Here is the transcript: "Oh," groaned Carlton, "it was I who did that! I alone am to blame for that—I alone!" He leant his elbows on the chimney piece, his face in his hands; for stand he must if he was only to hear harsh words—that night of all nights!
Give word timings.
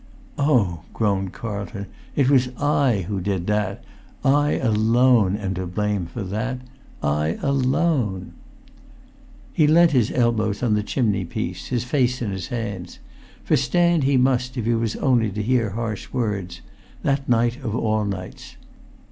"Oh," 0.39 0.81
groaned 0.95 1.31
Carlton, 1.31 1.85
"it 2.15 2.27
was 2.27 2.49
I 2.57 3.05
who 3.07 3.21
did 3.21 3.45
that! 3.45 3.83
I 4.25 4.53
alone 4.53 5.35
am 5.37 5.53
to 5.53 5.67
blame 5.67 6.07
for 6.07 6.23
that—I 6.23 7.37
alone!" 7.43 8.33
He 9.53 9.67
leant 9.67 9.91
his 9.91 10.11
elbows 10.11 10.63
on 10.63 10.73
the 10.73 10.81
chimney 10.81 11.23
piece, 11.25 11.67
his 11.67 11.83
face 11.83 12.19
in 12.19 12.31
his 12.31 12.47
hands; 12.47 12.97
for 13.43 13.55
stand 13.55 14.03
he 14.03 14.17
must 14.17 14.57
if 14.57 14.65
he 14.65 14.73
was 14.73 14.95
only 14.95 15.29
to 15.29 15.43
hear 15.43 15.69
harsh 15.69 16.11
words—that 16.11 17.29
night 17.29 17.57
of 17.63 17.75
all 17.75 18.03
nights! 18.03 18.55